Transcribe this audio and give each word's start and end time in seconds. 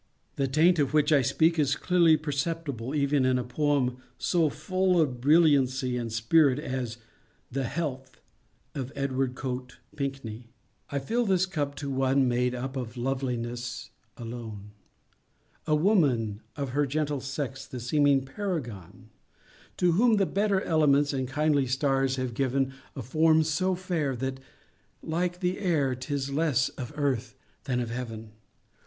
The 0.35 0.47
taint 0.47 0.79
of 0.79 0.95
which 0.95 1.13
I 1.13 1.21
speak 1.21 1.59
is 1.59 1.75
clearly 1.75 2.17
perceptible 2.17 2.95
even 2.95 3.23
in 3.23 3.37
a 3.37 3.43
poem 3.43 3.97
so 4.17 4.49
full 4.49 4.99
of 4.99 5.21
brilliancy 5.21 5.95
and 5.95 6.11
spirit 6.11 6.57
as 6.57 6.97
"The 7.51 7.65
Health" 7.65 8.19
of 8.73 8.91
Edward 8.95 9.35
Coate 9.35 9.77
Pinckney:— 9.95 10.47
I 10.89 10.97
fill 10.97 11.23
this 11.27 11.45
cup 11.45 11.75
to 11.75 11.91
one 11.91 12.27
made 12.27 12.55
up 12.55 12.75
Of 12.75 12.97
loveliness 12.97 13.91
alone, 14.17 14.71
A 15.67 15.75
woman, 15.75 16.41
of 16.55 16.69
her 16.69 16.87
gentle 16.87 17.21
sex 17.21 17.67
The 17.67 17.79
seeming 17.79 18.25
paragon; 18.25 19.11
To 19.77 19.91
whom 19.91 20.15
the 20.17 20.25
better 20.25 20.61
elements 20.61 21.13
And 21.13 21.27
kindly 21.27 21.67
stars 21.67 22.15
have 22.15 22.33
given 22.33 22.73
A 22.95 23.03
form 23.03 23.43
so 23.43 23.75
fair 23.75 24.15
that, 24.15 24.39
like 25.03 25.41
the 25.41 25.59
air, 25.59 25.93
'Tis 25.93 26.31
less 26.31 26.69
of 26.69 26.91
earth 26.95 27.35
than 27.65 27.77
heaven. 27.77 28.31